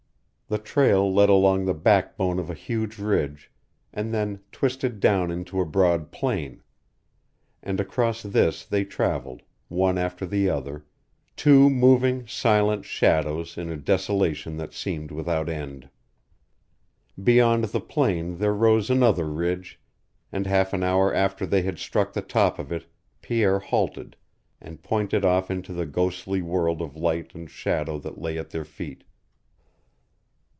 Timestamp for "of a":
2.37-2.53